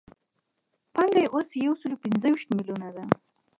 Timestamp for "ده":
2.95-3.03